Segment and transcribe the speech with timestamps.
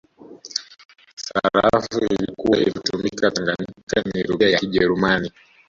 [1.15, 5.31] Sarafu iliyokuwa inatumika Tanganyika ni Rupia ya Kijerumani